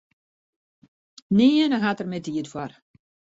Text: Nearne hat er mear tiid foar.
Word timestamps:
Nearne 1.37 1.77
hat 1.85 2.01
er 2.01 2.09
mear 2.09 2.25
tiid 2.25 2.47
foar. 2.53 2.71